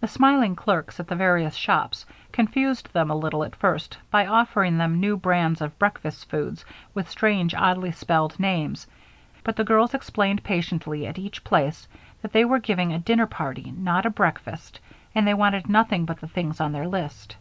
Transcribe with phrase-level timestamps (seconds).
[0.00, 4.76] The smiling clerks at the various shops confused them a little at first by offering
[4.76, 8.86] them new brands of breakfast foods with strange, oddly spelled names,
[9.44, 11.88] but the girls explained patiently at each place
[12.20, 14.78] that they were giving a dinner party, not a breakfast,
[15.14, 17.36] and that they wanted nothing but the things on their list.